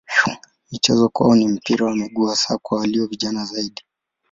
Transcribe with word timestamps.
Michezo 0.71 1.09
kwao 1.09 1.35
ni 1.35 1.47
mpira 1.47 1.85
wa 1.85 1.95
miguu 1.95 2.25
hasa 2.25 2.57
kwa 2.57 2.79
walio 2.79 3.07
vijana 3.07 3.45
zaidi. 3.45 3.83